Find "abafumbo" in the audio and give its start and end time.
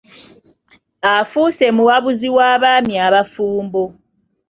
3.07-3.83